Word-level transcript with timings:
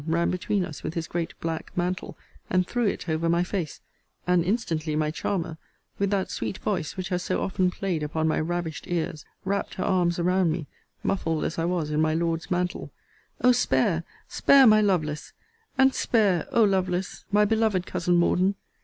ran 0.07 0.31
between 0.31 0.65
us 0.65 0.81
with 0.81 0.95
his 0.95 1.05
great 1.05 1.39
black 1.41 1.71
mantle, 1.75 2.17
and 2.49 2.65
threw 2.65 2.87
it 2.87 3.07
over 3.07 3.29
my 3.29 3.43
face: 3.43 3.81
and 4.25 4.43
instantly 4.43 4.95
my 4.95 5.11
charmer, 5.11 5.59
with 5.99 6.09
that 6.09 6.31
sweet 6.31 6.57
voice 6.57 6.97
which 6.97 7.09
has 7.09 7.21
so 7.21 7.39
often 7.43 7.69
played 7.69 8.01
upon 8.01 8.27
my 8.27 8.39
ravished 8.39 8.87
ears, 8.87 9.25
wrapped 9.45 9.75
her 9.75 9.83
arms 9.83 10.17
around 10.17 10.51
me, 10.51 10.65
muffled 11.03 11.43
as 11.43 11.59
I 11.59 11.65
was 11.65 11.91
in 11.91 12.01
my 12.01 12.15
Lord's 12.15 12.49
mantle: 12.49 12.91
O 13.41 13.51
spare, 13.51 14.03
spare 14.27 14.65
my 14.65 14.81
Lovelace! 14.81 15.33
and 15.77 15.93
spare, 15.93 16.47
O 16.51 16.63
Lovelace, 16.63 17.23
my 17.31 17.45
beloved 17.45 17.85
cousin 17.85 18.15
Morden! 18.15 18.55